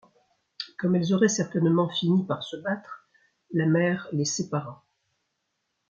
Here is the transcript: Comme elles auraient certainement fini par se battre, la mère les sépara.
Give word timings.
Comme 0.79 0.95
elles 0.95 1.13
auraient 1.13 1.29
certainement 1.29 1.87
fini 1.87 2.25
par 2.25 2.41
se 2.41 2.55
battre, 2.57 3.07
la 3.53 3.67
mère 3.67 4.07
les 4.11 4.25
sépara. 4.25 4.83